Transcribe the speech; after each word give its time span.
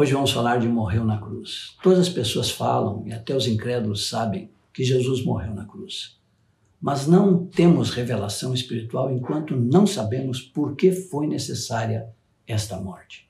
Hoje 0.00 0.14
vamos 0.14 0.30
falar 0.30 0.58
de 0.58 0.66
morreu 0.66 1.04
na 1.04 1.18
cruz. 1.18 1.76
Todas 1.82 1.98
as 1.98 2.08
pessoas 2.08 2.50
falam, 2.50 3.06
e 3.06 3.12
até 3.12 3.36
os 3.36 3.46
incrédulos 3.46 4.08
sabem, 4.08 4.50
que 4.72 4.82
Jesus 4.82 5.22
morreu 5.22 5.54
na 5.54 5.66
cruz. 5.66 6.18
Mas 6.80 7.06
não 7.06 7.44
temos 7.44 7.90
revelação 7.90 8.54
espiritual 8.54 9.12
enquanto 9.12 9.54
não 9.54 9.86
sabemos 9.86 10.40
por 10.40 10.74
que 10.74 10.90
foi 10.90 11.26
necessária 11.26 12.08
esta 12.46 12.80
morte. 12.80 13.28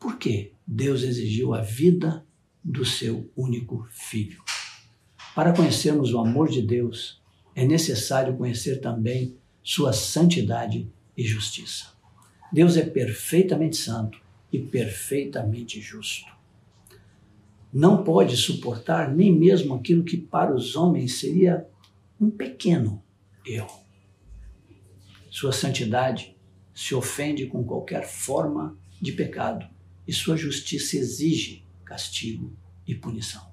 Por 0.00 0.18
que 0.18 0.50
Deus 0.66 1.04
exigiu 1.04 1.54
a 1.54 1.60
vida 1.60 2.26
do 2.64 2.84
seu 2.84 3.30
único 3.36 3.86
filho? 3.92 4.42
Para 5.36 5.52
conhecermos 5.52 6.12
o 6.12 6.18
amor 6.18 6.48
de 6.48 6.62
Deus, 6.62 7.22
é 7.54 7.64
necessário 7.64 8.36
conhecer 8.36 8.80
também 8.80 9.36
sua 9.62 9.92
santidade 9.92 10.90
e 11.16 11.22
justiça. 11.22 11.92
Deus 12.52 12.76
é 12.76 12.82
perfeitamente 12.82 13.76
santo 13.76 14.20
e 14.52 14.58
perfeitamente 14.58 15.80
justo. 15.80 16.30
Não 17.72 18.04
pode 18.04 18.36
suportar 18.36 19.10
nem 19.10 19.32
mesmo 19.32 19.74
aquilo 19.74 20.04
que 20.04 20.18
para 20.18 20.54
os 20.54 20.76
homens 20.76 21.18
seria 21.18 21.66
um 22.20 22.30
pequeno 22.30 23.02
erro. 23.46 23.80
Sua 25.30 25.52
santidade 25.52 26.36
se 26.74 26.94
ofende 26.94 27.46
com 27.46 27.64
qualquer 27.64 28.06
forma 28.06 28.76
de 29.00 29.12
pecado 29.12 29.66
e 30.06 30.12
sua 30.12 30.36
justiça 30.36 30.98
exige 30.98 31.64
castigo 31.84 32.54
e 32.86 32.94
punição. 32.94 33.50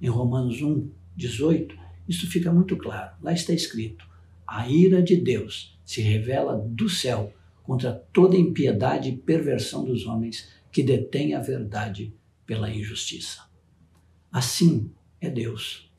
Em 0.00 0.08
Romanos 0.08 0.60
1, 0.60 0.90
18, 1.16 1.76
isso 2.08 2.28
fica 2.28 2.52
muito 2.52 2.76
claro. 2.76 3.14
Lá 3.22 3.32
está 3.32 3.52
escrito: 3.52 4.04
a 4.46 4.68
ira 4.68 5.00
de 5.00 5.16
Deus 5.16 5.78
se 5.84 6.00
revela 6.02 6.56
do 6.58 6.88
céu 6.88 7.32
contra 7.64 7.92
toda 7.92 8.36
impiedade 8.36 9.08
e 9.08 9.16
perversão 9.16 9.84
dos 9.84 10.06
homens 10.06 10.48
que 10.70 10.82
detêm 10.82 11.34
a 11.34 11.40
verdade 11.40 12.14
pela 12.46 12.70
injustiça. 12.70 13.42
Assim 14.30 14.92
é 15.20 15.30
Deus. 15.30 15.90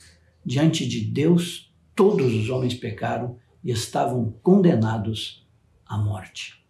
Diante 0.45 0.87
de 0.87 1.01
Deus, 1.01 1.73
todos 1.95 2.33
os 2.33 2.49
homens 2.49 2.75
pecaram 2.75 3.37
e 3.63 3.71
estavam 3.71 4.31
condenados 4.43 5.45
à 5.85 5.97
morte. 5.97 6.63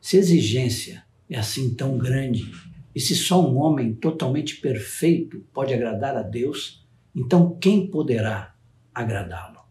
Se 0.00 0.16
a 0.16 0.20
exigência 0.20 1.04
é 1.28 1.36
assim 1.36 1.74
tão 1.74 1.98
grande, 1.98 2.50
e 2.94 3.00
se 3.00 3.16
só 3.16 3.44
um 3.44 3.56
homem 3.56 3.94
totalmente 3.94 4.60
perfeito 4.60 5.44
pode 5.52 5.74
agradar 5.74 6.16
a 6.16 6.22
Deus, 6.22 6.86
então 7.14 7.56
quem 7.58 7.90
poderá 7.90 8.54
agradá-lo? 8.94 9.62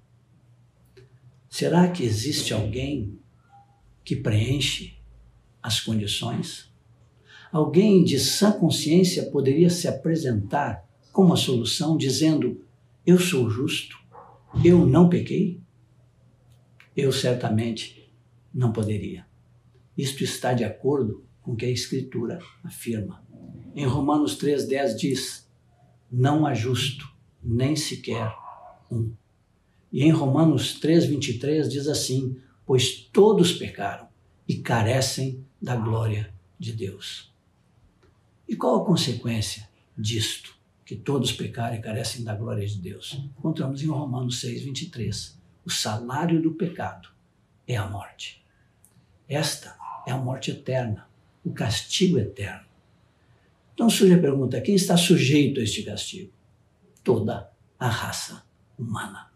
Será 1.50 1.88
que 1.90 2.04
existe 2.04 2.54
alguém 2.54 3.21
que 4.04 4.16
preenche 4.16 4.96
as 5.62 5.80
condições? 5.80 6.72
Alguém 7.52 8.04
de 8.04 8.20
sã 8.20 8.52
consciência 8.52 9.30
poderia 9.30 9.70
se 9.70 9.88
apresentar 9.88 10.88
como 11.12 11.34
a 11.34 11.38
solução, 11.38 11.98
dizendo: 11.98 12.64
Eu 13.06 13.20
sou 13.20 13.50
justo, 13.50 13.98
eu 14.64 14.86
não 14.86 15.10
pequei? 15.10 15.62
Eu 16.96 17.12
certamente 17.12 18.12
não 18.54 18.72
poderia. 18.72 19.26
Isto 19.98 20.24
está 20.24 20.54
de 20.54 20.64
acordo 20.64 21.26
com 21.42 21.54
o 21.54 21.56
que 21.56 21.66
a 21.66 21.70
Escritura 21.70 22.40
afirma. 22.64 23.24
Em 23.76 23.86
Romanos 23.86 24.38
3,10 24.38 24.96
diz: 24.96 25.50
Não 26.12 26.46
há 26.46 26.54
justo, 26.54 27.08
nem 27.44 27.76
sequer 27.76 28.34
um. 28.90 29.14
E 29.92 30.04
em 30.04 30.12
Romanos 30.12 30.80
3,23 30.80 31.68
diz 31.68 31.88
assim: 31.88 32.38
Pois 32.72 32.96
todos 33.12 33.52
pecaram 33.52 34.08
e 34.48 34.60
carecem 34.60 35.46
da 35.62 35.76
glória 35.76 36.34
de 36.58 36.72
Deus. 36.72 37.30
E 38.48 38.56
qual 38.56 38.82
a 38.82 38.86
consequência 38.86 39.68
disto? 39.98 40.56
Que 40.86 40.96
todos 40.96 41.34
pecaram 41.34 41.76
e 41.76 41.82
carecem 41.82 42.24
da 42.24 42.34
glória 42.34 42.66
de 42.66 42.78
Deus. 42.78 43.20
Encontramos 43.38 43.84
em 43.84 43.88
Romanos 43.88 44.42
6,23. 44.42 45.34
O 45.66 45.70
salário 45.70 46.42
do 46.42 46.54
pecado 46.54 47.10
é 47.68 47.76
a 47.76 47.90
morte. 47.90 48.42
Esta 49.28 49.76
é 50.08 50.12
a 50.14 50.18
morte 50.18 50.52
eterna, 50.52 51.10
o 51.44 51.52
castigo 51.52 52.18
eterno. 52.18 52.68
Então 53.74 53.90
surge 53.90 54.14
a 54.14 54.22
pergunta: 54.22 54.62
quem 54.62 54.76
está 54.76 54.96
sujeito 54.96 55.60
a 55.60 55.64
este 55.64 55.84
castigo? 55.84 56.31
Toda 57.04 57.52
a 57.78 57.90
raça 57.90 58.46
humana. 58.80 59.30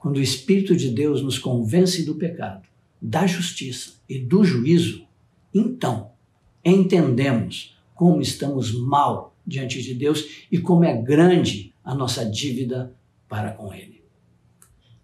Quando 0.00 0.16
o 0.16 0.22
Espírito 0.22 0.74
de 0.74 0.88
Deus 0.88 1.22
nos 1.22 1.38
convence 1.38 2.06
do 2.06 2.14
pecado, 2.14 2.66
da 3.00 3.26
justiça 3.26 4.00
e 4.08 4.18
do 4.18 4.42
juízo, 4.42 5.06
então 5.52 6.12
entendemos 6.64 7.78
como 7.94 8.22
estamos 8.22 8.72
mal 8.72 9.36
diante 9.46 9.82
de 9.82 9.94
Deus 9.94 10.46
e 10.50 10.58
como 10.58 10.84
é 10.84 10.96
grande 10.96 11.74
a 11.84 11.94
nossa 11.94 12.24
dívida 12.24 12.96
para 13.28 13.52
com 13.52 13.74
Ele. 13.74 14.02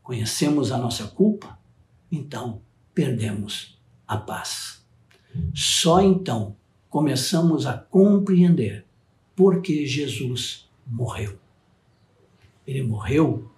Conhecemos 0.03 0.73
a 0.73 0.79
nossa 0.79 1.05
culpa, 1.09 1.59
então 2.11 2.63
perdemos 2.95 3.79
a 4.09 4.17
paz. 4.17 4.83
Só 5.55 6.01
então 6.01 6.57
começamos 6.89 7.67
a 7.67 7.75
compreender 7.77 8.87
por 9.35 9.61
que 9.61 9.85
Jesus 9.85 10.67
morreu. 10.87 11.39
Ele 12.67 12.83
morreu 12.83 13.51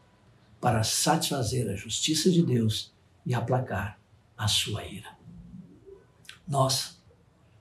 para 0.61 0.83
satisfazer 0.83 1.69
a 1.69 1.77
justiça 1.77 2.31
de 2.31 2.43
Deus 2.43 2.93
e 3.25 3.35
aplacar 3.35 4.01
a 4.37 4.49
sua 4.49 4.85
ira. 4.85 5.17
Nós 6.47 7.01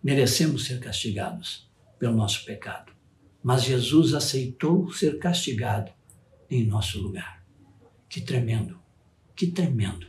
merecemos 0.02 0.66
ser 0.66 0.80
castigados 0.80 1.70
pelo 2.00 2.16
nosso 2.16 2.46
pecado, 2.46 2.92
mas 3.44 3.64
Jesus 3.64 4.14
aceitou 4.14 4.92
ser 4.92 5.20
castigado 5.20 5.92
em 6.50 6.66
nosso 6.66 7.00
lugar. 7.00 7.44
Que 8.10 8.22
tremendo, 8.22 8.80
que 9.36 9.48
tremendo 9.48 10.08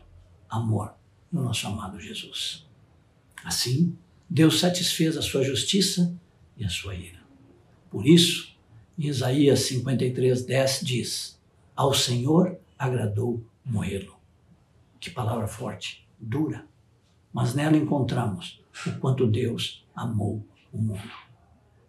amor 0.49 0.95
no 1.31 1.43
nosso 1.43 1.67
amado 1.67 2.01
Jesus. 2.01 2.67
Assim, 3.45 3.97
Deus 4.29 4.61
satisfez 4.61 5.17
a 5.17 5.23
sua 5.23 5.43
justiça 5.43 6.15
e 6.57 6.65
a 6.65 6.69
sua 6.69 6.95
ira. 6.95 7.19
Por 7.91 8.07
isso, 8.07 8.57
em 8.99 9.07
Isaías 9.07 9.61
53, 9.61 10.45
10 10.45 10.81
diz: 10.83 11.41
Ao 11.75 11.95
Senhor 11.95 12.59
agradou 12.79 13.45
moê-lo. 13.65 14.17
Que 15.01 15.11
palavra 15.11 15.47
forte, 15.47 16.07
dura, 16.19 16.67
mas 17.33 17.55
nela 17.55 17.77
encontramos 17.77 18.63
o 18.87 18.93
quanto 18.99 19.27
Deus 19.27 19.85
amou 19.95 20.45
o 20.73 20.79
mundo. 20.79 21.29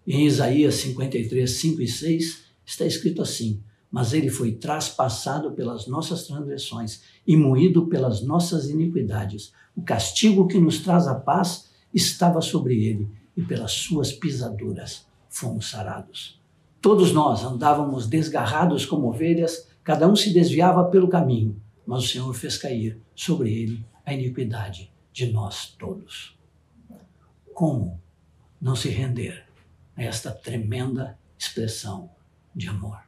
Em 0.06 0.26
Isaías 0.26 0.76
53, 0.76 1.50
5 1.50 1.82
e 1.82 1.88
6 1.88 2.44
está 2.66 2.86
escrito 2.86 3.22
assim: 3.22 3.62
Mas 3.92 4.14
ele 4.14 4.30
foi 4.30 4.54
traspassado 4.54 5.52
pelas 5.52 5.88
nossas 5.88 6.26
transgressões 6.26 7.02
e 7.26 7.38
moído 7.38 7.88
pelas 7.88 8.22
nossas 8.22 8.70
iniquidades. 8.70 9.54
O 9.76 9.82
castigo 9.82 10.48
que 10.48 10.60
nos 10.60 10.80
traz 10.80 11.08
a 11.08 11.16
paz 11.16 11.70
estava 11.94 12.42
sobre 12.42 12.84
ele, 12.84 13.08
e 13.36 13.42
pelas 13.42 13.72
suas 13.72 14.12
pisaduras 14.12 15.06
fomos 15.30 15.70
sarados. 15.70 16.40
Todos 16.82 17.12
nós 17.12 17.44
andávamos 17.44 18.08
desgarrados 18.08 18.86
como 18.86 19.10
ovelhas, 19.10 19.69
Cada 19.90 20.08
um 20.08 20.16
se 20.16 20.32
desviava 20.32 20.84
pelo 20.84 21.08
caminho, 21.08 21.60
mas 21.84 22.04
o 22.04 22.08
Senhor 22.08 22.32
fez 22.36 22.60
cair 22.60 23.02
sobre 23.16 23.52
ele 23.52 23.84
a 24.06 24.14
iniquidade 24.14 24.94
de 25.12 25.32
nós 25.32 25.76
todos. 25.80 26.38
Como 27.56 28.00
não 28.62 28.76
se 28.76 28.90
render 28.90 29.48
a 29.98 30.04
esta 30.04 30.30
tremenda 30.30 31.18
expressão 31.40 32.08
de 32.56 32.68
amor? 32.68 33.00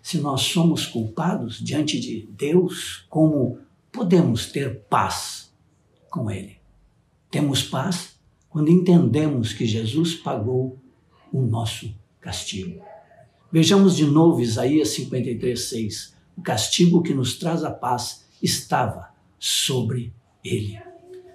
Se 0.00 0.18
nós 0.18 0.42
somos 0.42 0.86
culpados 0.86 1.58
diante 1.58 1.98
de 1.98 2.28
Deus, 2.30 3.04
como 3.10 3.58
podemos 3.90 4.52
ter 4.52 4.82
paz 4.82 5.52
com 6.08 6.30
Ele? 6.30 6.56
Temos 7.32 7.64
paz 7.64 8.16
quando 8.48 8.70
entendemos 8.70 9.52
que 9.52 9.66
Jesus 9.66 10.14
pagou 10.14 10.78
o 11.32 11.42
nosso 11.42 11.92
castigo. 12.20 12.93
Vejamos 13.54 13.94
de 13.94 14.04
novo 14.04 14.40
Isaías 14.40 14.88
53, 14.88 15.60
6. 15.60 16.16
O 16.36 16.42
castigo 16.42 17.04
que 17.04 17.14
nos 17.14 17.38
traz 17.38 17.62
a 17.62 17.70
paz 17.70 18.24
estava 18.42 19.10
sobre 19.38 20.12
ele. 20.44 20.76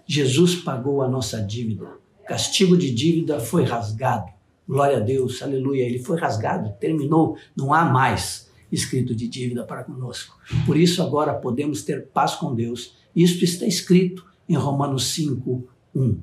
Jesus 0.05 0.53
pagou 0.53 1.01
a 1.01 1.07
nossa 1.07 1.41
dívida. 1.41 1.85
O 2.21 2.25
castigo 2.27 2.75
de 2.75 2.93
dívida 2.93 3.39
foi 3.39 3.63
rasgado. 3.63 4.29
Glória 4.67 4.97
a 4.97 4.99
Deus, 4.99 5.41
aleluia. 5.41 5.85
Ele 5.85 5.99
foi 5.99 6.19
rasgado, 6.19 6.73
terminou, 6.77 7.37
não 7.55 7.73
há 7.73 7.85
mais 7.85 8.51
escrito 8.69 9.15
de 9.15 9.25
dívida 9.25 9.63
para 9.63 9.85
conosco. 9.85 10.37
Por 10.65 10.75
isso 10.75 11.01
agora 11.01 11.33
podemos 11.33 11.83
ter 11.83 12.07
paz 12.07 12.35
com 12.35 12.53
Deus. 12.53 12.95
Isto 13.15 13.45
está 13.45 13.65
escrito 13.65 14.25
em 14.49 14.57
Romanos 14.57 15.05
5, 15.13 15.69
1. 15.95 16.19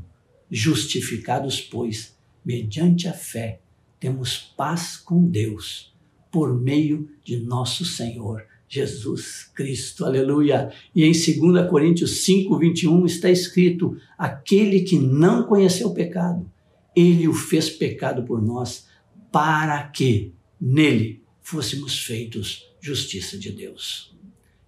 Justificados, 0.51 1.59
pois, 1.59 2.15
mediante 2.45 3.09
a 3.09 3.15
fé, 3.15 3.61
temos 3.99 4.39
paz 4.57 4.97
com 4.97 5.27
Deus 5.27 5.95
por 6.31 6.55
meio 6.61 7.09
de 7.25 7.39
nosso 7.39 7.85
Senhor 7.85 8.45
Jesus 8.69 9.45
Cristo. 9.55 10.05
Aleluia. 10.05 10.73
E 10.95 11.05
em 11.05 11.13
2 11.13 11.69
Coríntios 11.71 12.25
5, 12.25 12.59
21 12.59 13.07
está 13.07 13.31
escrito: 13.31 13.97
aquele 14.19 14.81
que 14.81 14.99
não 14.99 15.45
conheceu 15.45 15.89
o 15.89 15.95
pecado, 15.95 16.51
ele 16.95 17.29
o 17.29 17.33
fez 17.33 17.71
pecado 17.71 18.25
por 18.25 18.43
nós, 18.43 18.87
para 19.31 19.83
que 19.85 20.33
nele 20.61 21.23
fôssemos 21.41 22.05
feitos 22.05 22.65
justiça 22.81 23.39
de 23.39 23.51
Deus. 23.51 24.15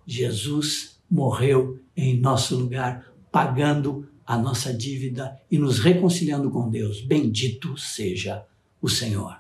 Jesus 0.06 1.00
morreu 1.10 1.80
em 1.96 2.18
nosso 2.18 2.56
lugar, 2.56 3.12
pagando 3.30 4.08
a 4.26 4.36
nossa 4.38 4.72
dívida 4.72 5.38
e 5.50 5.58
nos 5.58 5.78
reconciliando 5.78 6.50
com 6.50 6.70
Deus. 6.70 7.00
Bendito 7.00 7.76
seja 7.76 8.44
o 8.80 8.88
Senhor. 8.88 9.36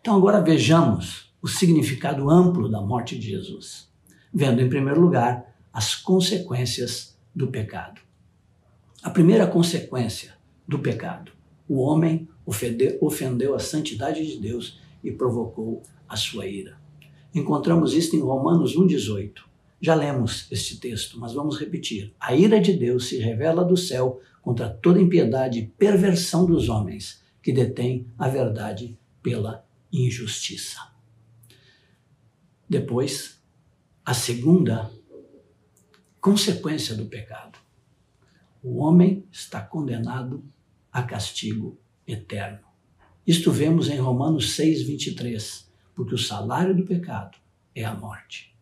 Então, 0.00 0.16
agora 0.16 0.40
vejamos 0.40 1.32
o 1.40 1.48
significado 1.48 2.28
amplo 2.28 2.68
da 2.68 2.80
morte 2.80 3.18
de 3.18 3.30
Jesus, 3.30 3.88
vendo, 4.32 4.60
em 4.60 4.68
primeiro 4.68 5.00
lugar, 5.00 5.56
as 5.72 5.94
consequências 5.94 7.16
do 7.34 7.48
pecado. 7.48 8.00
A 9.02 9.10
primeira 9.10 9.46
consequência 9.46 10.34
do 10.66 10.78
pecado: 10.78 11.32
o 11.68 11.80
homem 11.80 12.28
ofendeu 12.44 13.54
a 13.54 13.58
santidade 13.58 14.26
de 14.26 14.40
Deus 14.40 14.78
e 15.02 15.10
provocou 15.10 15.82
a 16.08 16.16
sua 16.16 16.46
ira. 16.46 16.76
Encontramos 17.34 17.94
isto 17.94 18.14
em 18.14 18.20
Romanos 18.20 18.76
1,18. 18.76 19.42
Já 19.80 19.94
lemos 19.94 20.46
este 20.50 20.78
texto, 20.78 21.18
mas 21.18 21.32
vamos 21.32 21.58
repetir. 21.58 22.12
A 22.20 22.34
ira 22.34 22.60
de 22.60 22.72
Deus 22.72 23.08
se 23.08 23.18
revela 23.18 23.64
do 23.64 23.76
céu 23.76 24.20
contra 24.42 24.68
toda 24.68 25.00
impiedade 25.00 25.58
e 25.58 25.66
perversão 25.66 26.44
dos 26.44 26.68
homens 26.68 27.21
que 27.42 27.52
detêm 27.52 28.06
a 28.18 28.28
verdade 28.28 28.98
pela 29.22 29.66
injustiça. 29.92 30.92
Depois, 32.68 33.42
a 34.04 34.14
segunda 34.14 34.90
consequência 36.20 36.94
do 36.94 37.06
pecado. 37.06 37.58
O 38.62 38.78
homem 38.78 39.26
está 39.30 39.60
condenado 39.60 40.44
a 40.92 41.02
castigo 41.02 41.76
eterno. 42.06 42.60
Isto 43.26 43.50
vemos 43.50 43.88
em 43.88 43.98
Romanos 43.98 44.52
6, 44.54 44.84
23, 44.84 45.68
porque 45.94 46.14
o 46.14 46.18
salário 46.18 46.76
do 46.76 46.84
pecado 46.84 47.36
é 47.74 47.84
a 47.84 47.94
morte. 47.94 48.56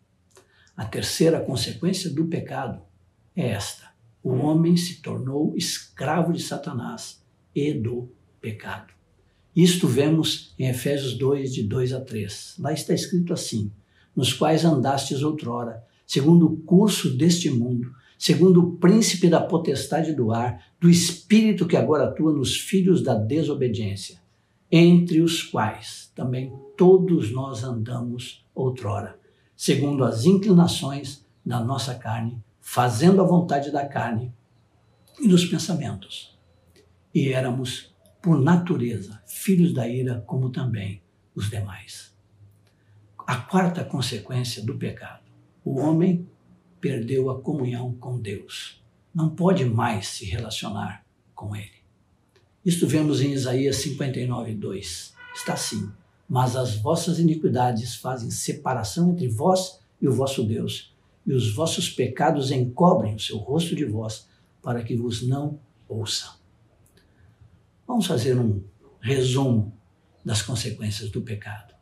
A 0.75 0.85
terceira 0.85 1.39
consequência 1.39 2.09
do 2.09 2.25
pecado 2.25 2.81
é 3.35 3.49
esta: 3.49 3.93
o 4.23 4.33
homem 4.33 4.75
se 4.75 5.01
tornou 5.01 5.55
escravo 5.55 6.33
de 6.33 6.41
Satanás 6.41 7.23
e 7.53 7.73
do 7.73 8.11
pecado. 8.41 8.93
Isto 9.55 9.87
vemos 9.87 10.53
em 10.57 10.67
Efésios 10.67 11.17
2, 11.17 11.53
de 11.53 11.63
2 11.63 11.93
a 11.93 12.01
3. 12.01 12.55
Lá 12.59 12.73
está 12.73 12.93
escrito 12.93 13.33
assim: 13.33 13.71
Nos 14.15 14.33
quais 14.33 14.65
andastes 14.65 15.21
outrora, 15.21 15.83
segundo 16.05 16.47
o 16.47 16.57
curso 16.57 17.15
deste 17.15 17.49
mundo, 17.49 17.93
segundo 18.17 18.61
o 18.61 18.77
príncipe 18.77 19.29
da 19.29 19.41
potestade 19.41 20.13
do 20.13 20.31
ar, 20.31 20.65
do 20.79 20.89
espírito 20.89 21.67
que 21.67 21.77
agora 21.77 22.05
atua 22.05 22.33
nos 22.33 22.57
filhos 22.57 23.03
da 23.03 23.13
desobediência, 23.13 24.19
entre 24.71 25.21
os 25.21 25.43
quais 25.43 26.11
também 26.15 26.51
todos 26.75 27.31
nós 27.31 27.63
andamos 27.63 28.45
outrora 28.55 29.21
segundo 29.61 30.03
as 30.03 30.25
inclinações 30.25 31.23
da 31.45 31.59
nossa 31.59 31.93
carne, 31.93 32.43
fazendo 32.59 33.21
a 33.21 33.23
vontade 33.23 33.69
da 33.69 33.85
carne 33.87 34.33
e 35.19 35.27
dos 35.27 35.45
pensamentos. 35.45 36.35
E 37.13 37.31
éramos, 37.31 37.90
por 38.21 38.39
natureza, 38.39 39.21
filhos 39.25 39.73
da 39.73 39.87
ira, 39.87 40.23
como 40.27 40.49
também 40.49 41.01
os 41.35 41.49
demais. 41.49 42.13
A 43.25 43.37
quarta 43.37 43.83
consequência 43.83 44.63
do 44.63 44.77
pecado: 44.77 45.23
o 45.63 45.79
homem 45.79 46.27
perdeu 46.79 47.29
a 47.29 47.41
comunhão 47.41 47.93
com 47.93 48.19
Deus. 48.19 48.81
Não 49.13 49.29
pode 49.29 49.65
mais 49.65 50.07
se 50.07 50.25
relacionar 50.25 51.05
com 51.35 51.55
Ele. 51.55 51.81
Isto 52.63 52.87
vemos 52.87 53.21
em 53.21 53.31
Isaías 53.31 53.77
59, 53.77 54.53
2. 54.55 55.13
Está 55.35 55.53
assim: 55.53 55.91
mas 56.31 56.55
as 56.55 56.77
vossas 56.77 57.19
iniquidades 57.19 57.95
fazem 57.95 58.31
separação 58.31 59.11
entre 59.11 59.27
vós 59.27 59.81
e 60.01 60.07
o 60.07 60.13
vosso 60.13 60.43
Deus, 60.43 60.95
e 61.25 61.33
os 61.33 61.53
vossos 61.53 61.89
pecados 61.89 62.51
encobrem 62.51 63.15
o 63.15 63.19
seu 63.19 63.35
rosto 63.35 63.75
de 63.75 63.83
vós, 63.83 64.29
para 64.61 64.81
que 64.81 64.95
vos 64.95 65.27
não 65.27 65.59
ouçam. 65.89 66.40
Vamos 67.91 68.07
fazer 68.07 68.39
um 68.39 68.63
resumo 69.01 69.77
das 70.23 70.41
consequências 70.41 71.11
do 71.11 71.23
pecado. 71.23 71.75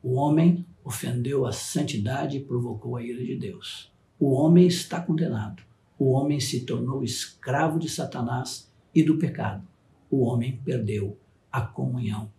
O 0.00 0.14
homem 0.14 0.64
ofendeu 0.84 1.44
a 1.44 1.50
santidade 1.50 2.36
e 2.36 2.44
provocou 2.44 2.94
a 2.94 3.02
ira 3.02 3.24
de 3.24 3.34
Deus. 3.34 3.92
O 4.16 4.30
homem 4.30 4.64
está 4.64 5.00
condenado. 5.00 5.60
O 5.98 6.12
homem 6.12 6.38
se 6.38 6.64
tornou 6.64 7.02
escravo 7.02 7.80
de 7.80 7.88
Satanás 7.88 8.70
e 8.94 9.02
do 9.02 9.18
pecado. 9.18 9.66
O 10.08 10.22
homem 10.22 10.60
perdeu 10.64 11.18
a 11.50 11.62
comunhão 11.62 12.30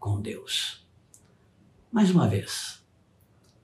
com 0.00 0.20
Deus. 0.20 0.84
Mais 1.92 2.10
uma 2.10 2.26
vez, 2.26 2.84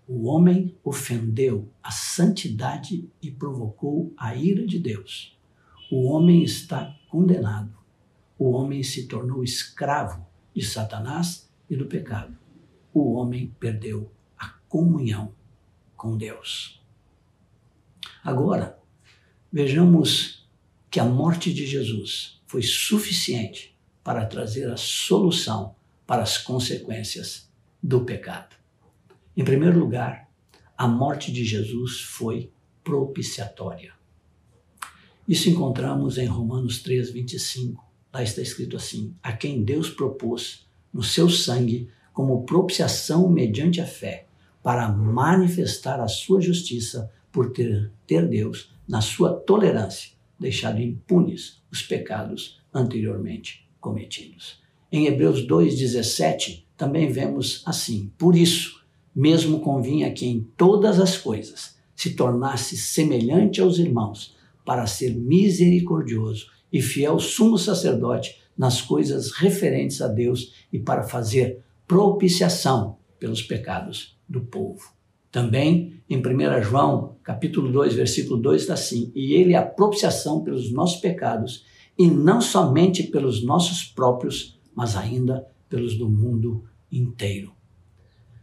o 0.06 0.29
homem 0.29 0.79
ofendeu 0.85 1.69
a 1.83 1.91
santidade 1.91 3.11
e 3.21 3.29
provocou 3.29 4.15
a 4.17 4.37
ira 4.37 4.65
de 4.65 4.79
Deus. 4.79 5.37
O 5.91 6.05
homem 6.05 6.44
está 6.44 6.97
condenado. 7.09 7.80
O 8.41 8.53
homem 8.53 8.83
se 8.83 9.07
tornou 9.07 9.45
escravo 9.45 10.27
de 10.57 10.65
Satanás 10.65 11.53
e 11.69 11.77
do 11.77 11.85
pecado. 11.85 12.35
O 12.91 13.13
homem 13.13 13.55
perdeu 13.61 14.11
a 14.39 14.49
comunhão 14.67 15.35
com 15.95 16.17
Deus. 16.17 16.83
Agora, 18.25 18.79
vejamos 19.53 20.49
que 20.91 20.99
a 20.99 21.05
morte 21.05 21.53
de 21.53 21.67
Jesus 21.67 22.41
foi 22.47 22.63
suficiente 22.63 23.79
para 24.03 24.25
trazer 24.25 24.71
a 24.71 24.77
solução 24.79 25.77
para 26.07 26.23
as 26.23 26.39
consequências 26.39 27.53
do 27.83 28.07
pecado. 28.07 28.57
Em 29.37 29.45
primeiro 29.45 29.79
lugar, 29.79 30.31
a 30.79 30.89
morte 30.89 31.31
de 31.31 31.45
Jesus 31.45 32.01
foi 32.01 32.51
propiciatória. 32.83 33.93
Isso 35.29 35.51
encontramos 35.51 36.17
em 36.17 36.25
Romanos 36.25 36.83
3, 36.83 37.11
25. 37.11 37.90
Lá 38.12 38.23
está 38.23 38.43
escrito 38.43 38.77
assim: 38.77 39.15
A 39.23 39.33
quem 39.33 39.62
Deus 39.62 39.89
propôs 39.89 40.67
no 40.93 41.03
seu 41.03 41.29
sangue 41.31 41.89
como 42.12 42.45
propiciação 42.45 43.29
mediante 43.29 43.81
a 43.81 43.87
fé, 43.87 44.27
para 44.62 44.91
manifestar 44.91 46.01
a 46.01 46.09
sua 46.09 46.41
justiça 46.41 47.11
por 47.33 47.53
ter, 47.53 47.91
ter 48.07 48.29
Deus, 48.29 48.73
na 48.87 49.01
sua 49.01 49.33
tolerância, 49.33 50.11
deixado 50.39 50.81
impunes 50.81 51.62
os 51.71 51.83
pecados 51.83 52.61
anteriormente 52.75 53.67
cometidos. 53.81 54.61
Em 54.93 55.07
Hebreus 55.07 55.47
2,17 55.47 56.65
também 56.77 57.11
vemos 57.11 57.62
assim: 57.64 58.12
Por 58.19 58.37
isso, 58.37 58.85
mesmo 59.14 59.61
convinha 59.61 60.12
que 60.12 60.26
em 60.26 60.40
todas 60.57 60.99
as 60.99 61.17
coisas 61.17 61.79
se 61.95 62.14
tornasse 62.14 62.76
semelhante 62.76 63.61
aos 63.61 63.79
irmãos, 63.79 64.35
para 64.64 64.87
ser 64.87 65.14
misericordioso 65.14 66.47
e 66.73 66.81
fiel 66.81 67.19
sumo 67.19 67.59
sacerdote 67.59 68.41
nas 68.57 68.81
coisas 68.81 69.33
referentes 69.33 70.00
a 70.03 70.09
Deus 70.09 70.53
e 70.73 70.79
para 70.79 71.03
fazer 71.03 71.62
propiciação 71.87 72.99
pelos 73.19 73.43
pecados 73.43 74.17
do 74.29 74.43
povo. 74.43 74.93
Também 75.31 76.03
em 76.09 76.19
1 76.19 76.62
João, 76.62 77.17
capítulo 77.23 77.71
2, 77.71 77.95
versículo 77.95 78.41
2 78.41 78.62
está 78.62 78.75
assim: 78.75 79.12
"E 79.15 79.35
ele 79.35 79.55
é 79.55 79.57
a 79.57 79.67
propiciação 79.67 80.43
pelos 80.43 80.73
nossos 80.73 81.00
pecados, 81.00 81.65
e 82.00 82.07
não 82.07 82.41
somente 82.41 83.03
pelos 83.03 83.45
nossos 83.45 83.85
próprios, 83.85 84.59
mas 84.75 84.97
ainda 84.97 85.47
pelos 85.69 85.97
do 85.97 86.09
mundo 86.09 86.65
inteiro. 86.91 87.53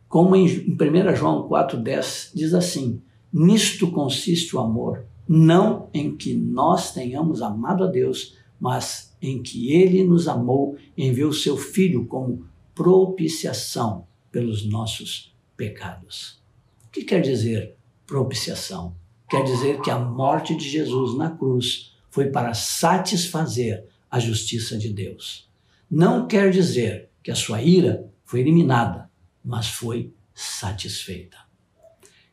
Como 0.07 0.35
em 0.35 0.45
1 0.45 1.15
João 1.15 1.47
4,10 1.49 2.31
diz 2.33 2.53
assim: 2.53 3.01
Nisto 3.33 3.91
consiste 3.91 4.55
o 4.55 4.59
amor, 4.59 5.05
não 5.27 5.89
em 5.93 6.15
que 6.15 6.33
nós 6.33 6.93
tenhamos 6.93 7.41
amado 7.41 7.83
a 7.83 7.87
Deus, 7.87 8.35
mas 8.59 9.15
em 9.21 9.41
que 9.41 9.73
Ele 9.73 10.03
nos 10.03 10.27
amou 10.27 10.77
enviou 10.97 11.33
seu 11.33 11.57
Filho 11.57 12.05
como 12.05 12.45
propiciação 12.73 14.07
pelos 14.31 14.65
nossos 14.65 15.35
pecados. 15.55 16.41
O 16.85 16.91
que 16.91 17.03
quer 17.03 17.21
dizer 17.21 17.75
propiciação? 18.05 18.95
Quer 19.29 19.43
dizer 19.43 19.81
que 19.81 19.91
a 19.91 19.99
morte 19.99 20.55
de 20.55 20.69
Jesus 20.69 21.17
na 21.17 21.29
cruz 21.31 21.93
foi 22.09 22.29
para 22.29 22.53
satisfazer 22.53 23.85
a 24.09 24.19
justiça 24.19 24.77
de 24.77 24.93
Deus 24.93 25.47
não 25.89 26.27
quer 26.27 26.51
dizer 26.51 27.09
que 27.23 27.31
a 27.31 27.35
sua 27.35 27.61
ira 27.61 28.11
foi 28.25 28.41
eliminada, 28.41 29.09
mas 29.43 29.67
foi 29.67 30.13
satisfeita. 30.33 31.37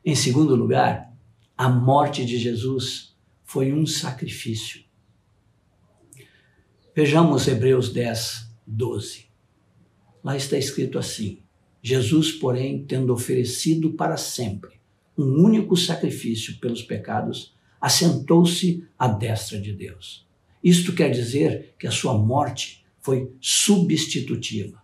Em 0.04 0.14
segundo 0.14 0.56
lugar, 0.56 1.13
a 1.56 1.68
morte 1.68 2.24
de 2.24 2.36
Jesus 2.36 3.14
foi 3.42 3.72
um 3.72 3.86
sacrifício. 3.86 4.82
Vejamos 6.94 7.46
Hebreus 7.46 7.92
10, 7.92 8.48
12. 8.66 9.26
Lá 10.22 10.36
está 10.36 10.56
escrito 10.56 10.98
assim: 10.98 11.42
Jesus, 11.82 12.32
porém, 12.32 12.84
tendo 12.84 13.12
oferecido 13.12 13.92
para 13.92 14.16
sempre 14.16 14.80
um 15.16 15.44
único 15.44 15.76
sacrifício 15.76 16.58
pelos 16.58 16.82
pecados, 16.82 17.54
assentou-se 17.80 18.84
à 18.98 19.06
destra 19.06 19.60
de 19.60 19.72
Deus. 19.72 20.26
Isto 20.62 20.92
quer 20.92 21.10
dizer 21.10 21.74
que 21.78 21.86
a 21.86 21.90
sua 21.90 22.16
morte 22.16 22.84
foi 23.00 23.30
substitutiva. 23.40 24.82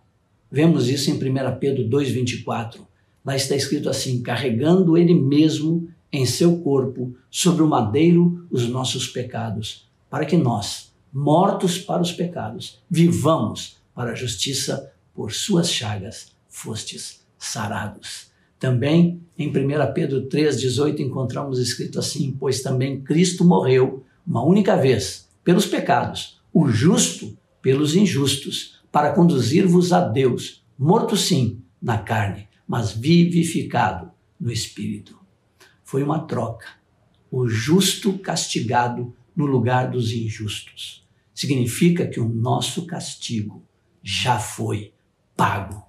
Vemos 0.49 0.87
isso 0.87 1.09
em 1.09 1.15
1 1.15 1.59
Pedro 1.59 1.89
2,24. 1.89 2.85
Lá 3.25 3.35
está 3.35 3.55
escrito 3.55 3.89
assim: 3.89 4.21
carregando 4.21 4.97
ele 4.97 5.13
mesmo 5.13 5.89
em 6.11 6.25
seu 6.25 6.59
corpo 6.59 7.15
sobre 7.29 7.63
o 7.63 7.67
madeiro 7.67 8.45
os 8.51 8.67
nossos 8.67 9.07
pecados, 9.07 9.89
para 10.09 10.25
que 10.25 10.35
nós, 10.35 10.91
mortos 11.11 11.77
para 11.77 12.01
os 12.01 12.11
pecados, 12.11 12.81
vivamos 12.89 13.77
para 13.93 14.11
a 14.11 14.15
justiça, 14.15 14.91
por 15.13 15.33
suas 15.33 15.69
chagas 15.71 16.31
fostes 16.47 17.25
sarados. 17.37 18.31
Também 18.59 19.21
em 19.37 19.49
1 19.49 19.93
Pedro 19.93 20.27
3,18 20.27 20.99
encontramos 20.99 21.59
escrito 21.59 21.99
assim: 21.99 22.35
Pois 22.39 22.61
também 22.61 23.01
Cristo 23.01 23.43
morreu 23.43 24.05
uma 24.25 24.43
única 24.43 24.75
vez 24.75 25.27
pelos 25.43 25.65
pecados, 25.65 26.39
o 26.53 26.69
justo 26.69 27.37
pelos 27.61 27.95
injustos, 27.95 28.79
para 28.91 29.13
conduzir-vos 29.13 29.91
a 29.91 30.01
Deus, 30.01 30.63
morto 30.77 31.17
sim 31.17 31.61
na 31.81 31.97
carne, 31.97 32.47
mas 32.67 32.91
vivificado 32.91 34.11
no 34.39 34.51
espírito. 34.51 35.20
Foi 35.91 36.03
uma 36.03 36.19
troca. 36.19 36.67
O 37.29 37.49
justo 37.49 38.17
castigado 38.17 39.13
no 39.35 39.45
lugar 39.45 39.91
dos 39.91 40.13
injustos. 40.13 41.05
Significa 41.33 42.07
que 42.07 42.17
o 42.17 42.29
nosso 42.29 42.85
castigo 42.85 43.61
já 44.01 44.39
foi 44.39 44.93
pago. 45.35 45.83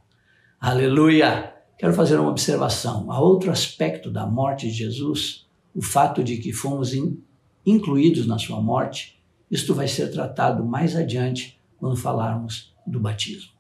Aleluia! 0.60 1.54
Quero 1.78 1.94
fazer 1.94 2.16
uma 2.18 2.30
observação. 2.30 3.12
Há 3.12 3.20
outro 3.20 3.52
aspecto 3.52 4.10
da 4.10 4.26
morte 4.26 4.66
de 4.66 4.72
Jesus, 4.72 5.46
o 5.72 5.80
fato 5.80 6.24
de 6.24 6.38
que 6.38 6.52
fomos 6.52 6.92
in, 6.92 7.22
incluídos 7.64 8.26
na 8.26 8.40
sua 8.40 8.60
morte. 8.60 9.22
Isto 9.48 9.72
vai 9.72 9.86
ser 9.86 10.10
tratado 10.10 10.64
mais 10.64 10.96
adiante 10.96 11.60
quando 11.78 11.94
falarmos 11.94 12.74
do 12.84 12.98
batismo. 12.98 13.52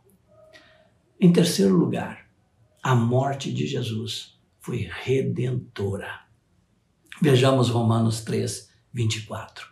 Em 1.20 1.32
terceiro 1.32 1.76
lugar, 1.76 2.26
a 2.82 2.96
morte 2.96 3.52
de 3.52 3.64
Jesus 3.64 4.36
foi 4.58 4.88
redentora. 5.04 6.21
Vejamos 7.22 7.68
Romanos 7.68 8.20
3, 8.22 8.68
24. 8.92 9.64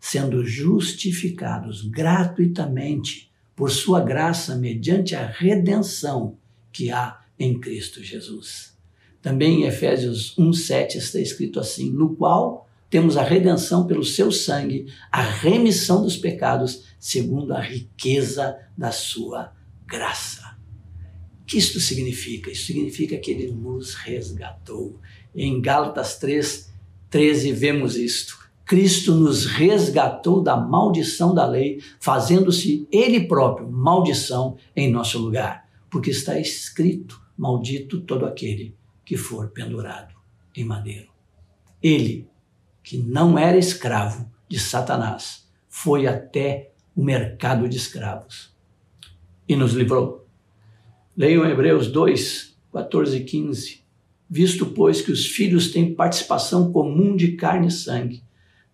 Sendo 0.00 0.42
justificados 0.42 1.82
gratuitamente 1.82 3.30
por 3.54 3.70
sua 3.70 4.00
graça 4.00 4.56
mediante 4.56 5.14
a 5.14 5.26
redenção 5.26 6.38
que 6.72 6.90
há 6.90 7.20
em 7.38 7.60
Cristo 7.60 8.02
Jesus. 8.02 8.74
Também 9.20 9.60
em 9.60 9.66
Efésios 9.66 10.34
1:7 10.38 10.96
está 10.96 11.20
escrito 11.20 11.60
assim: 11.60 11.90
no 11.90 12.16
qual 12.16 12.66
temos 12.88 13.18
a 13.18 13.22
redenção 13.22 13.86
pelo 13.86 14.02
seu 14.02 14.32
sangue, 14.32 14.86
a 15.12 15.20
remissão 15.20 16.02
dos 16.02 16.16
pecados, 16.16 16.84
segundo 16.98 17.52
a 17.52 17.60
riqueza 17.60 18.56
da 18.78 18.90
sua 18.90 19.52
graça. 19.86 20.56
O 21.42 21.44
que 21.44 21.58
isto 21.58 21.78
significa? 21.80 22.50
Isso 22.50 22.64
significa 22.64 23.18
que 23.18 23.30
ele 23.30 23.52
nos 23.52 23.92
resgatou. 23.92 24.98
Em 25.34 25.60
Gálatas 25.60 26.16
3, 26.16 26.72
13 27.14 27.52
vemos 27.52 27.94
isto. 27.96 28.36
Cristo 28.66 29.14
nos 29.14 29.46
resgatou 29.46 30.42
da 30.42 30.56
maldição 30.56 31.32
da 31.32 31.46
lei, 31.46 31.80
fazendo-se 32.00 32.88
Ele 32.90 33.28
próprio 33.28 33.70
maldição 33.70 34.56
em 34.74 34.90
nosso 34.90 35.20
lugar, 35.20 35.64
porque 35.88 36.10
está 36.10 36.40
escrito: 36.40 37.22
Maldito 37.38 38.00
todo 38.00 38.26
aquele 38.26 38.74
que 39.04 39.16
for 39.16 39.50
pendurado 39.50 40.12
em 40.56 40.64
madeiro. 40.64 41.06
Ele, 41.80 42.26
que 42.82 42.98
não 42.98 43.38
era 43.38 43.56
escravo 43.56 44.28
de 44.48 44.58
Satanás, 44.58 45.48
foi 45.68 46.08
até 46.08 46.72
o 46.96 47.04
mercado 47.04 47.68
de 47.68 47.76
escravos 47.76 48.52
e 49.48 49.54
nos 49.54 49.72
livrou. 49.72 50.26
Leiam 51.16 51.46
Hebreus 51.46 51.86
2, 51.86 52.58
14 52.72 53.18
e 53.18 53.22
15. 53.22 53.83
Visto, 54.36 54.66
pois, 54.66 55.00
que 55.00 55.12
os 55.12 55.26
filhos 55.26 55.70
têm 55.70 55.94
participação 55.94 56.72
comum 56.72 57.14
de 57.14 57.36
carne 57.36 57.68
e 57.68 57.70
sangue, 57.70 58.24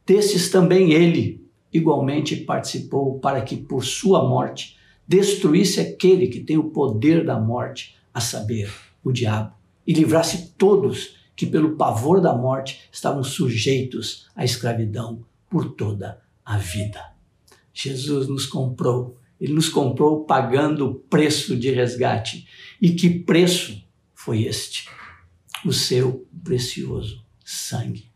desses 0.07 0.49
também 0.49 0.93
ele 0.93 1.47
igualmente 1.71 2.35
participou 2.35 3.19
para 3.19 3.43
que 3.43 3.59
por 3.59 3.85
sua 3.85 4.27
morte 4.27 4.79
destruísse 5.07 5.79
aquele 5.79 6.29
que 6.29 6.41
tem 6.41 6.57
o 6.57 6.71
poder 6.71 7.27
da 7.27 7.39
morte, 7.39 7.95
a 8.15 8.23
saber, 8.23 8.73
o 9.05 9.13
diabo, 9.13 9.53
e 9.87 9.93
livrasse 9.93 10.55
todos 10.57 11.17
que 11.37 11.45
pelo 11.45 11.77
pavor 11.77 12.23
da 12.23 12.35
morte 12.35 12.81
estavam 12.91 13.23
sujeitos 13.23 14.31
à 14.35 14.43
escravidão 14.43 15.23
por 15.51 15.73
toda 15.73 16.23
a 16.43 16.57
vida. 16.57 17.05
Jesus 17.75 18.29
nos 18.29 18.47
comprou, 18.47 19.19
ele 19.39 19.53
nos 19.53 19.69
comprou 19.69 20.25
pagando 20.25 20.87
o 20.87 20.95
preço 20.95 21.55
de 21.55 21.71
resgate. 21.71 22.49
E 22.81 22.93
que 22.93 23.11
preço 23.11 23.85
foi 24.15 24.45
este? 24.45 24.89
O 25.65 25.73
seu 25.73 26.27
precioso 26.43 27.23
sangue. 27.45 28.11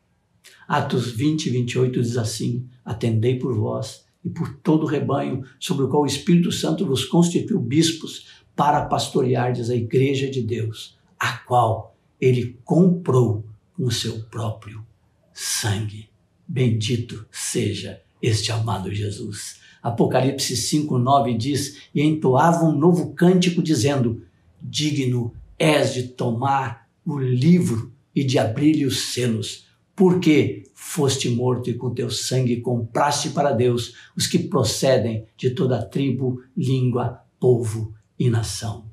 Atos 0.66 1.12
20 1.12 1.46
e 1.46 1.50
28 1.50 2.02
diz 2.02 2.16
assim: 2.16 2.66
Atendei 2.84 3.38
por 3.38 3.54
vós 3.54 4.04
e 4.24 4.30
por 4.30 4.54
todo 4.56 4.84
o 4.84 4.88
rebanho 4.88 5.44
sobre 5.60 5.84
o 5.84 5.88
qual 5.88 6.02
o 6.02 6.06
Espírito 6.06 6.50
Santo 6.50 6.86
vos 6.86 7.04
constituiu 7.04 7.60
bispos 7.60 8.28
para 8.56 8.86
pastoreardes 8.86 9.68
a 9.68 9.74
igreja 9.74 10.30
de 10.30 10.40
Deus, 10.40 10.96
a 11.18 11.38
qual 11.38 11.96
ele 12.20 12.58
comprou 12.64 13.44
com 13.74 13.84
o 13.84 13.90
seu 13.90 14.20
próprio 14.24 14.84
sangue. 15.32 16.08
Bendito 16.46 17.26
seja 17.30 18.00
este 18.22 18.52
amado 18.52 18.94
Jesus. 18.94 19.60
Apocalipse 19.82 20.56
5, 20.56 20.98
9 20.98 21.34
diz: 21.34 21.82
E 21.94 22.00
entoava 22.00 22.64
um 22.64 22.76
novo 22.76 23.12
cântico, 23.12 23.62
dizendo: 23.62 24.22
Digno 24.62 25.34
és 25.58 25.92
de 25.92 26.04
tomar 26.04 26.83
o 27.04 27.18
livro 27.18 27.92
e 28.14 28.24
de 28.24 28.38
abrir-lhe 28.38 28.86
os 28.86 29.12
selos 29.12 29.64
porque 29.96 30.64
foste 30.74 31.30
morto 31.30 31.70
e 31.70 31.74
com 31.74 31.94
teu 31.94 32.10
sangue 32.10 32.60
compraste 32.60 33.30
para 33.30 33.52
Deus 33.52 33.94
os 34.16 34.26
que 34.26 34.38
procedem 34.38 35.26
de 35.36 35.50
toda 35.50 35.84
tribo, 35.84 36.42
língua, 36.56 37.24
povo 37.38 37.94
e 38.18 38.28
nação. 38.28 38.90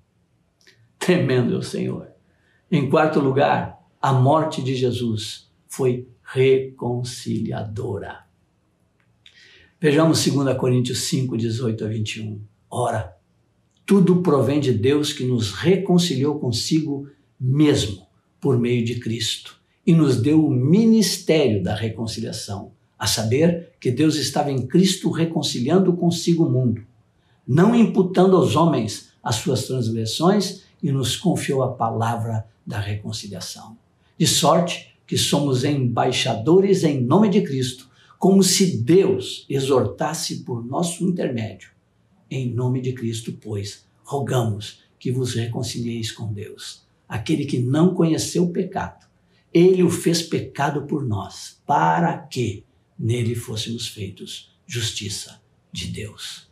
Tremendo 1.00 1.56
é 1.56 1.58
o 1.58 1.63
Senhor. 1.63 2.10
Em 2.70 2.89
quarto 2.89 3.20
lugar, 3.20 3.80
a 4.01 4.13
morte 4.13 4.62
de 4.62 4.75
Jesus 4.75 5.50
foi 5.68 6.08
reconciliadora. 6.24 8.25
Vejamos 9.80 10.24
2 10.24 10.58
Coríntios 10.58 11.00
5, 11.00 11.36
18 11.36 11.84
a 11.84 11.88
21. 11.88 12.39
Ora, 12.70 13.18
tudo 13.86 14.22
provém 14.22 14.60
de 14.60 14.72
Deus 14.72 15.12
que 15.12 15.25
nos 15.25 15.53
reconciliou 15.53 16.39
consigo 16.39 17.10
mesmo 17.43 18.05
por 18.39 18.60
meio 18.60 18.86
de 18.86 19.00
Cristo 19.00 19.60
e 19.86 19.95
nos 19.95 20.21
deu 20.21 20.45
o 20.45 20.51
ministério 20.51 21.63
da 21.63 21.74
reconciliação, 21.74 22.71
a 23.00 23.07
saber 23.07 23.71
que 23.79 23.89
Deus 23.89 24.15
estava 24.15 24.51
em 24.51 24.67
Cristo 24.67 25.10
reconciliando 25.10 25.93
consigo 25.93 26.45
o 26.45 26.51
mundo, 26.51 26.83
não 27.48 27.75
imputando 27.75 28.38
aos 28.38 28.55
homens 28.55 29.10
as 29.24 29.38
suas 29.38 29.65
transgressões 29.65 30.62
e 30.83 30.91
nos 30.91 31.15
confiou 31.15 31.63
a 31.63 31.74
palavra 31.74 32.45
da 32.65 32.79
reconciliação. 32.79 33.75
De 34.19 34.27
sorte 34.27 34.93
que 35.07 35.17
somos 35.17 35.63
embaixadores 35.63 36.83
em 36.83 37.01
nome 37.01 37.27
de 37.27 37.41
Cristo, 37.41 37.89
como 38.19 38.43
se 38.43 38.77
Deus 38.77 39.48
exortasse 39.50 40.43
por 40.43 40.63
nosso 40.63 41.03
intermédio. 41.03 41.71
Em 42.29 42.53
nome 42.53 42.81
de 42.81 42.93
Cristo, 42.93 43.36
pois, 43.41 43.83
rogamos 44.03 44.83
que 45.00 45.12
vos 45.12 45.33
reconcilieis 45.33 46.12
com 46.12 46.31
Deus. 46.31 46.90
Aquele 47.12 47.44
que 47.44 47.60
não 47.60 47.94
conheceu 47.94 48.46
o 48.46 48.53
pecado, 48.53 49.06
ele 49.53 49.84
o 49.84 49.89
fez 49.89 50.22
pecado 50.22 50.84
por 50.84 51.06
nós, 51.06 51.62
para 51.68 52.18
que 52.18 52.63
nele 52.98 53.36
fôssemos 53.36 53.86
feitos 53.86 54.56
justiça 54.65 55.41
de 55.74 55.88
Deus. 55.88 56.48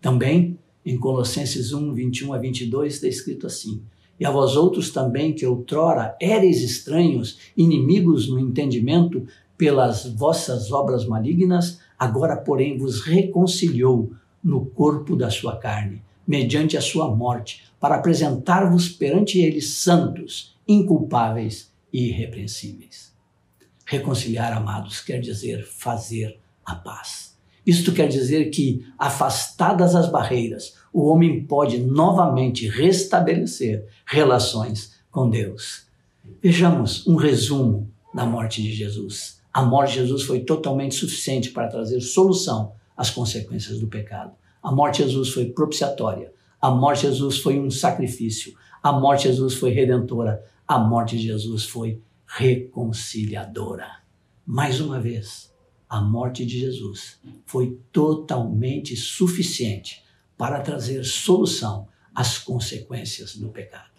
Também 0.00 0.58
em 0.86 0.96
Colossenses 0.96 1.74
1, 1.74 1.92
21 1.92 2.32
a 2.32 2.38
22 2.38 2.94
está 2.94 3.08
escrito 3.08 3.46
assim: 3.46 3.82
E 4.18 4.24
a 4.24 4.30
vós 4.30 4.56
outros 4.56 4.90
também, 4.90 5.34
que 5.34 5.44
outrora 5.44 6.16
éreis 6.18 6.62
estranhos, 6.62 7.36
inimigos 7.54 8.26
no 8.26 8.38
entendimento, 8.38 9.26
pelas 9.58 10.06
vossas 10.14 10.72
obras 10.72 11.04
malignas, 11.04 11.78
agora, 11.98 12.38
porém, 12.38 12.78
vos 12.78 13.02
reconciliou 13.02 14.14
no 14.42 14.64
corpo 14.64 15.14
da 15.14 15.28
sua 15.28 15.58
carne, 15.58 16.02
mediante 16.26 16.78
a 16.78 16.80
sua 16.80 17.14
morte, 17.14 17.69
para 17.80 17.96
apresentar-vos 17.96 18.88
perante 18.88 19.40
ele 19.40 19.62
santos, 19.62 20.54
inculpáveis 20.68 21.72
irrepreensíveis. 21.92 23.12
Reconciliar, 23.84 24.52
amados, 24.52 25.00
quer 25.00 25.18
dizer 25.18 25.66
fazer 25.66 26.38
a 26.64 26.76
paz. 26.76 27.36
Isto 27.66 27.92
quer 27.92 28.06
dizer 28.06 28.50
que, 28.50 28.86
afastadas 28.98 29.94
as 29.94 30.10
barreiras, 30.10 30.76
o 30.92 31.06
homem 31.06 31.44
pode 31.44 31.78
novamente 31.78 32.68
restabelecer 32.68 33.86
relações 34.06 34.92
com 35.10 35.28
Deus. 35.28 35.86
Vejamos 36.42 37.06
um 37.06 37.16
resumo 37.16 37.90
da 38.14 38.24
morte 38.24 38.62
de 38.62 38.72
Jesus. 38.72 39.40
A 39.52 39.62
morte 39.62 39.94
de 39.94 40.00
Jesus 40.00 40.22
foi 40.22 40.40
totalmente 40.40 40.94
suficiente 40.94 41.50
para 41.50 41.68
trazer 41.68 42.00
solução 42.00 42.72
às 42.96 43.10
consequências 43.10 43.80
do 43.80 43.88
pecado. 43.88 44.32
A 44.62 44.70
morte 44.70 45.02
de 45.02 45.08
Jesus 45.08 45.30
foi 45.30 45.46
propiciatória. 45.46 46.32
A 46.60 46.70
morte 46.70 47.02
de 47.02 47.08
Jesus 47.08 47.38
foi 47.38 47.58
um 47.58 47.70
sacrifício. 47.70 48.54
A 48.82 48.92
morte 48.92 49.22
de 49.22 49.28
Jesus 49.28 49.54
foi 49.54 49.70
redentora. 49.70 50.44
A 50.68 50.78
morte 50.78 51.16
de 51.16 51.26
Jesus 51.26 51.64
foi 51.64 52.02
reconciliadora. 52.26 53.86
Mais 54.46 54.78
uma 54.78 55.00
vez, 55.00 55.50
a 55.88 56.02
morte 56.02 56.44
de 56.44 56.60
Jesus 56.60 57.18
foi 57.46 57.78
totalmente 57.90 58.94
suficiente 58.94 60.04
para 60.36 60.60
trazer 60.60 61.02
solução 61.04 61.88
às 62.14 62.38
consequências 62.38 63.36
do 63.36 63.48
pecado. 63.48 63.90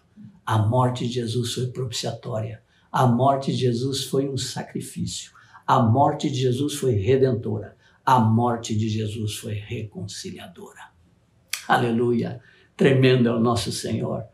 A 0.45 0.59
morte 0.59 1.07
de 1.07 1.13
Jesus 1.13 1.53
foi 1.53 1.67
propiciatória. 1.67 2.61
A 2.91 3.07
morte 3.07 3.51
de 3.51 3.57
Jesus 3.57 4.03
foi 4.05 4.29
um 4.29 4.37
sacrifício. 4.37 5.31
A 5.65 5.81
morte 5.81 6.29
de 6.29 6.39
Jesus 6.39 6.75
foi 6.75 6.93
redentora. 6.93 7.75
A 8.05 8.19
morte 8.19 8.75
de 8.75 8.87
Jesus 8.87 9.35
foi 9.35 9.53
reconciliadora. 9.53 10.90
Aleluia! 11.67 12.41
Tremendo 12.75 13.29
é 13.29 13.33
o 13.33 13.39
nosso 13.39 13.71
Senhor. 13.71 14.25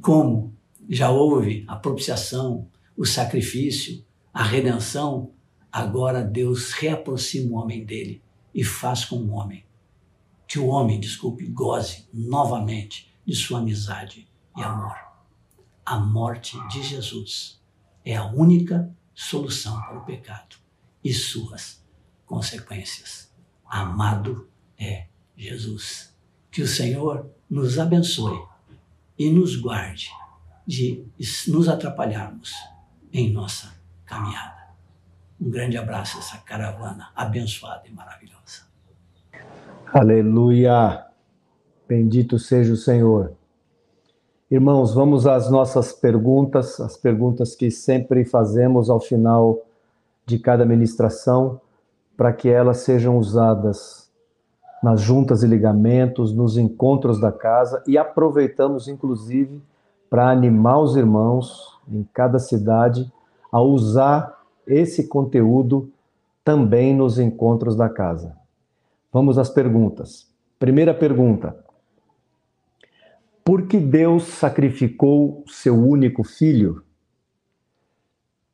Como 0.00 0.54
já 0.88 1.10
houve 1.10 1.64
a 1.68 1.76
propiciação, 1.76 2.68
o 2.96 3.04
sacrifício, 3.04 4.04
a 4.32 4.42
redenção, 4.42 5.32
agora 5.70 6.22
Deus 6.22 6.72
reaproxima 6.72 7.52
o 7.52 7.62
homem 7.62 7.84
dele 7.84 8.22
e 8.54 8.64
faz 8.64 9.04
com 9.04 9.16
o 9.16 9.30
homem 9.30 9.64
que 10.52 10.58
o 10.58 10.66
homem, 10.66 11.00
desculpe, 11.00 11.46
goze 11.46 12.06
novamente 12.12 13.10
de 13.24 13.34
sua 13.34 13.60
amizade 13.60 14.28
e 14.54 14.62
amor. 14.62 14.94
A 15.82 15.98
morte 15.98 16.58
de 16.68 16.82
Jesus 16.82 17.58
é 18.04 18.16
a 18.16 18.26
única 18.26 18.94
solução 19.14 19.80
para 19.80 19.96
o 19.96 20.04
pecado 20.04 20.56
e 21.02 21.10
suas 21.14 21.82
consequências. 22.26 23.32
Amado 23.64 24.46
é 24.78 25.06
Jesus. 25.34 26.11
Que 26.52 26.60
o 26.60 26.68
Senhor 26.68 27.30
nos 27.48 27.78
abençoe 27.78 28.38
e 29.18 29.30
nos 29.30 29.56
guarde 29.56 30.10
de 30.66 31.02
nos 31.48 31.66
atrapalharmos 31.66 32.52
em 33.10 33.32
nossa 33.32 33.72
caminhada. 34.04 34.68
Um 35.40 35.48
grande 35.48 35.78
abraço 35.78 36.18
a 36.18 36.20
essa 36.20 36.36
caravana 36.38 37.08
abençoada 37.16 37.88
e 37.88 37.90
maravilhosa. 37.90 38.66
Aleluia! 39.92 41.06
Bendito 41.88 42.38
seja 42.38 42.74
o 42.74 42.76
Senhor. 42.76 43.32
Irmãos, 44.50 44.92
vamos 44.92 45.26
às 45.26 45.50
nossas 45.50 45.90
perguntas, 45.90 46.78
as 46.80 46.98
perguntas 46.98 47.56
que 47.56 47.70
sempre 47.70 48.26
fazemos 48.26 48.90
ao 48.90 49.00
final 49.00 49.64
de 50.26 50.38
cada 50.38 50.66
ministração, 50.66 51.58
para 52.14 52.30
que 52.30 52.50
elas 52.50 52.78
sejam 52.78 53.16
usadas 53.16 54.11
nas 54.82 55.00
juntas 55.00 55.42
e 55.42 55.46
ligamentos, 55.46 56.34
nos 56.34 56.58
encontros 56.58 57.20
da 57.20 57.30
casa 57.30 57.82
e 57.86 57.96
aproveitamos 57.96 58.88
inclusive 58.88 59.62
para 60.10 60.30
animar 60.30 60.80
os 60.80 60.96
irmãos 60.96 61.78
em 61.90 62.06
cada 62.12 62.38
cidade 62.38 63.10
a 63.50 63.60
usar 63.60 64.42
esse 64.66 65.08
conteúdo 65.08 65.90
também 66.44 66.94
nos 66.94 67.18
encontros 67.18 67.76
da 67.76 67.88
casa. 67.88 68.36
Vamos 69.12 69.38
às 69.38 69.48
perguntas. 69.48 70.26
Primeira 70.58 70.94
pergunta: 70.94 71.56
Por 73.44 73.66
que 73.66 73.78
Deus 73.78 74.24
sacrificou 74.24 75.44
seu 75.46 75.74
único 75.76 76.24
filho? 76.24 76.82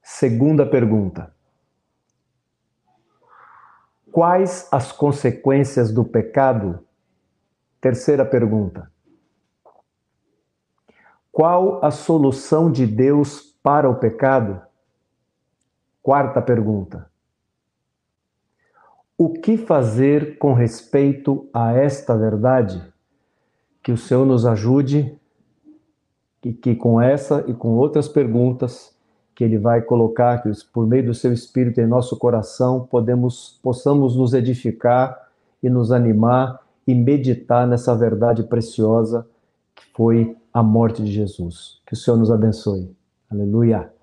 Segunda 0.03 0.67
pergunta: 0.67 1.33
Quais 4.19 4.67
as 4.73 4.91
consequências 4.91 5.93
do 5.93 6.05
pecado? 6.05 6.85
Terceira 7.81 8.25
pergunta: 8.25 8.91
qual 11.31 11.79
a 11.85 11.93
solução 11.93 12.69
de 12.69 12.85
Deus 12.85 13.57
para 13.62 13.88
o 13.88 13.95
pecado? 13.95 14.61
Quarta 16.03 16.42
pergunta. 16.42 17.09
O 19.16 19.35
que 19.35 19.57
fazer 19.57 20.37
com 20.37 20.53
respeito 20.53 21.49
a 21.55 21.73
esta 21.75 22.16
verdade? 22.16 22.92
Que 23.81 23.92
o 23.92 23.97
Senhor 23.97 24.27
nos 24.27 24.45
ajude 24.45 25.16
e 26.42 26.53
que 26.53 26.75
com 26.75 27.01
essa 27.01 27.45
e 27.47 27.55
com 27.55 27.69
outras 27.77 28.09
perguntas 28.09 28.98
que 29.38 29.44
ele 29.44 29.57
vai 29.57 29.81
colocar, 29.81 30.42
que 30.42 30.51
por 30.72 30.85
meio 30.85 31.07
do 31.07 31.14
seu 31.14 31.33
espírito 31.33 31.81
em 31.81 31.87
nosso 31.87 32.16
coração, 32.16 32.88
podemos 32.90 33.61
possamos 33.62 34.16
nos 34.16 34.35
edificar 34.35 35.16
e 35.62 35.70
nos 35.70 35.92
animar 35.92 36.59
e 36.85 36.92
meditar 36.92 37.64
nessa 37.64 37.94
verdade 37.94 38.42
preciosa 38.42 39.24
que 39.77 39.85
foi 39.94 40.37
a 40.53 40.61
morte 40.61 41.05
de 41.05 41.12
Jesus. 41.12 41.81
Que 41.87 41.92
o 41.92 41.96
Senhor 41.96 42.16
nos 42.16 42.33
abençoe. 42.33 42.90
Aleluia. 43.31 43.98